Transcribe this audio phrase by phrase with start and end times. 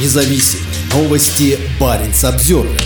[0.00, 0.60] независим.
[0.92, 2.80] Новости Баренц Обзервер.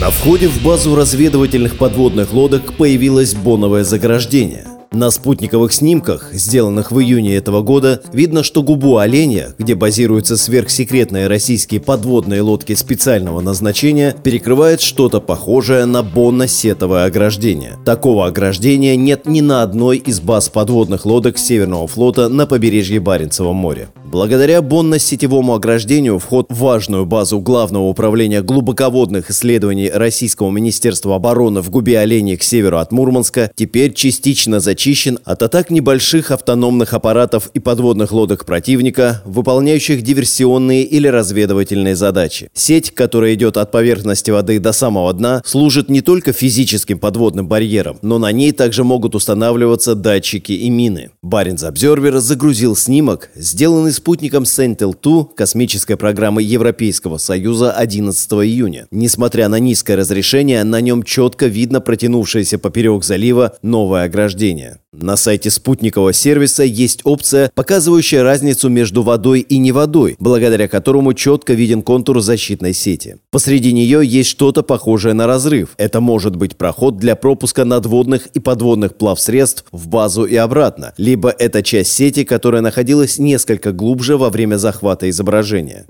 [0.00, 4.66] На входе в базу разведывательных подводных лодок появилось боновое заграждение–
[4.96, 11.26] на спутниковых снимках, сделанных в июне этого года, видно, что губу оленя, где базируются сверхсекретные
[11.26, 17.76] российские подводные лодки специального назначения, перекрывает что-то похожее на бонно-сетовое ограждение.
[17.84, 23.52] Такого ограждения нет ни на одной из баз подводных лодок Северного флота на побережье Баренцева
[23.52, 23.88] моря.
[24.08, 31.70] Благодаря бонно-сетевому ограждению вход в важную базу Главного управления глубоководных исследований Российского Министерства обороны в
[31.70, 37.58] губе оленей к северу от Мурманска теперь частично зачищен от атак небольших автономных аппаратов и
[37.58, 42.48] подводных лодок противника, выполняющих диверсионные или разведывательные задачи.
[42.54, 47.98] Сеть, которая идет от поверхности воды до самого дна, служит не только физическим подводным барьером,
[48.02, 51.10] но на ней также могут устанавливаться датчики и мины.
[51.22, 58.86] Баренц Обзервер загрузил снимок, сделанный спутником Sentinel-2 космической программы Европейского Союза 11 июня.
[58.92, 64.78] Несмотря на низкое разрешение, на нем четко видно протянувшееся поперек залива новое ограждение.
[64.92, 71.12] На сайте спутникового сервиса есть опция, показывающая разницу между водой и не водой, благодаря которому
[71.12, 73.16] четко виден контур защитной сети.
[73.30, 75.70] Посреди нее есть что-то похожее на разрыв.
[75.76, 81.28] Это может быть проход для пропуска надводных и подводных плавсредств в базу и обратно, либо
[81.28, 83.85] это часть сети, которая находилась несколько глубже
[84.16, 85.86] во время захвата изображения.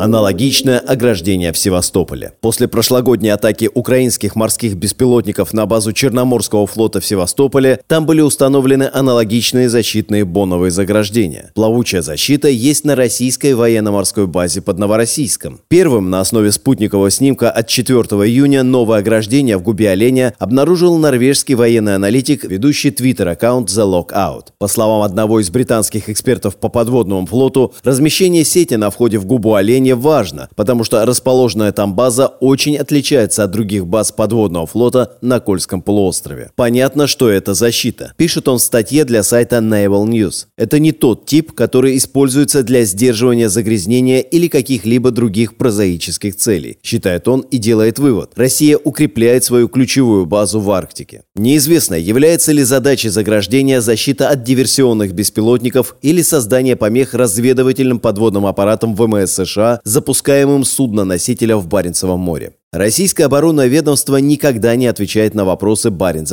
[0.00, 2.32] Аналогичное ограждение в Севастополе.
[2.40, 8.88] После прошлогодней атаки украинских морских беспилотников на базу Черноморского флота в Севастополе там были установлены
[8.90, 11.50] аналогичные защитные боновые заграждения.
[11.54, 15.60] Плавучая защита есть на российской военно-морской базе под Новороссийском.
[15.68, 21.56] Первым на основе спутникового снимка от 4 июня новое ограждение в губе оленя обнаружил норвежский
[21.56, 24.46] военный аналитик, ведущий твиттер-аккаунт The Lockout.
[24.58, 29.52] По словам одного из британских экспертов по подводному флоту, размещение сети на входе в губу
[29.52, 35.16] оленя крайне важно, потому что расположенная там база очень отличается от других баз подводного флота
[35.22, 36.50] на Кольском полуострове.
[36.56, 38.12] Понятно, что это защита.
[38.16, 40.46] Пишет он в статье для сайта Naval News.
[40.56, 47.28] Это не тот тип, который используется для сдерживания загрязнения или каких-либо других прозаических целей, считает
[47.28, 48.32] он и делает вывод.
[48.36, 51.22] Россия укрепляет свою ключевую базу в Арктике.
[51.34, 58.94] Неизвестно, является ли задачей заграждения защита от диверсионных беспилотников или создание помех разведывательным подводным аппаратам
[58.94, 62.54] ВМС США запускаемым судно-носителя в Баренцевом море.
[62.72, 66.30] Российское оборонное ведомство никогда не отвечает на вопросы Баренц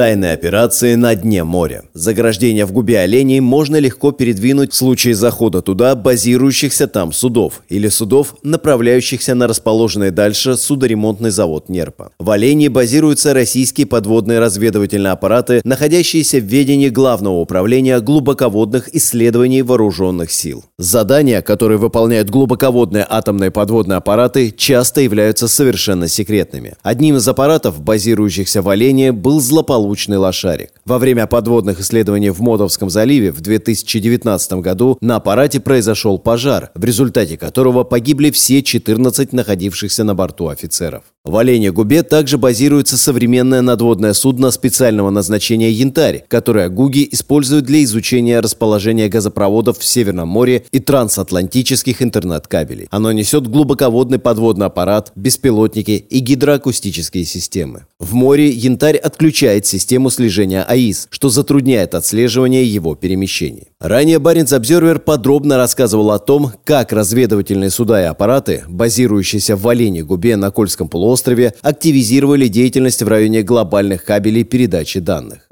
[0.00, 1.82] Тайные операции на дне моря.
[1.92, 7.88] Заграждение в губе оленей можно легко передвинуть в случае захода туда базирующихся там судов или
[7.88, 12.12] судов, направляющихся на расположенный дальше судоремонтный завод Нерпа.
[12.18, 20.32] В олене базируются российские подводные разведывательные аппараты, находящиеся в ведении Главного управления глубоководных исследований вооруженных
[20.32, 20.64] сил.
[20.78, 26.76] Задания, которые выполняют глубоководные атомные подводные аппараты, часто являются совершенно секретными.
[26.82, 30.70] Одним из аппаратов, базирующихся в олене, был злополучный научный лошарик.
[30.86, 36.84] Во время подводных исследований в Модовском заливе в 2019 году на аппарате произошел пожар, в
[36.84, 41.04] результате которого погибли все 14 находившихся на борту офицеров.
[41.22, 47.84] В Олене Губе также базируется современное надводное судно специального назначения «Янтарь», которое Гуги используют для
[47.84, 52.88] изучения расположения газопроводов в Северном море и трансатлантических интернет-кабелей.
[52.90, 57.84] Оно несет глубоководный подводный аппарат, беспилотники и гидроакустические системы.
[57.98, 63.72] В море «Янтарь» отключает систему слежения АИС, что затрудняет отслеживание его перемещений.
[63.80, 70.04] Ранее Баренц Обзервер подробно рассказывал о том, как разведывательные суда и аппараты, базирующиеся в Олене
[70.04, 75.48] Губе на Кольском полуострове, активизировали деятельность в районе глобальных кабелей передачи данных.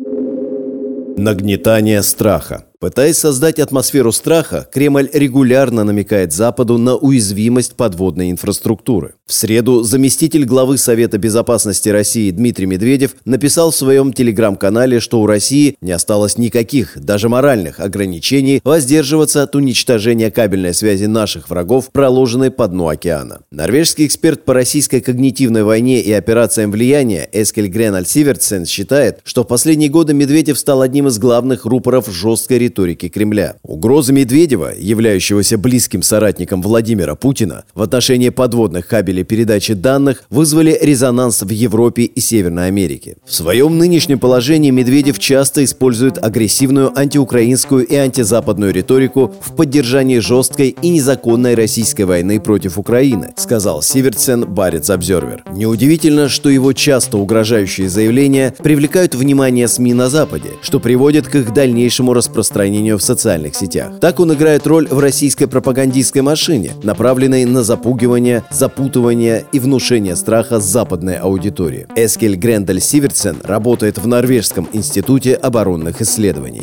[1.17, 2.68] Нагнетание страха.
[2.81, 9.15] Пытаясь создать атмосферу страха, Кремль регулярно намекает Западу на уязвимость подводной инфраструктуры.
[9.27, 15.27] В среду заместитель главы Совета безопасности России Дмитрий Медведев написал в своем телеграм-канале, что у
[15.27, 22.53] России не осталось никаких, даже моральных, ограничений воздерживаться от уничтожения кабельной связи наших врагов, проложенной
[22.53, 23.41] по дну океана.
[23.51, 29.49] Норвежский эксперт по российской когнитивной войне и операциям влияния Эскель Греналь Сивертсен считает, что в
[29.49, 33.57] последние годы Медведев стал одним из главных рупоров жесткой риторики Кремля.
[33.63, 41.43] Угроза Медведева, являющегося близким соратником Владимира Путина, в отношении подводных кабелей передачи данных вызвали резонанс
[41.43, 43.17] в Европе и Северной Америке.
[43.25, 50.77] В своем нынешнем положении Медведев часто использует агрессивную антиукраинскую и антизападную риторику в поддержании жесткой
[50.83, 55.43] и незаконной российской войны против Украины, сказал Сиверцен Барец Обзервер.
[55.51, 61.55] Неудивительно, что его часто угрожающие заявления привлекают внимание СМИ на Западе, что приводит к их
[61.55, 63.93] дальнейшему распространению распространению в социальных сетях.
[64.01, 70.59] Так он играет роль в российской пропагандистской машине, направленной на запугивание, запутывание и внушение страха
[70.59, 71.87] западной аудитории.
[71.95, 76.63] Эскель Грендель Сиверсен работает в Норвежском институте оборонных исследований.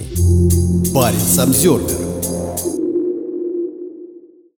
[0.93, 2.04] Баренц Обзервер